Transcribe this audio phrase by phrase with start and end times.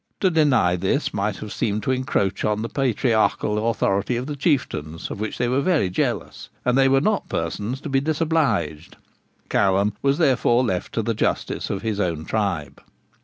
[0.21, 5.11] To deny this might have seemed to encroach on the patriarchal authority of the Chieftains,
[5.11, 8.95] of which they were very jealous, and they were not persons to be disobliged.
[9.47, 12.81] Callum was therefore left to the justice of his own tribe.